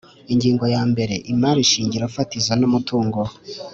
Ingingo 0.33 0.65
ya 0.75 0.81
mbere 0.91 1.15
Imari 1.33 1.61
shingiro 1.71 2.05
fatizo 2.15 2.51
n 2.59 2.63
umutungo 2.69 3.19